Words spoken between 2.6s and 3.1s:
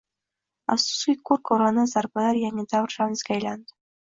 davr